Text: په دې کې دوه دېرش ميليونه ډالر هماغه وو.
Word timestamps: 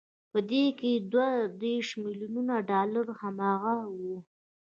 په 0.31 0.39
دې 0.49 0.65
کې 0.79 0.91
دوه 1.11 1.29
دېرش 1.61 1.89
ميليونه 2.03 2.55
ډالر 2.69 3.05
هماغه 3.19 3.75
وو. 3.95 4.15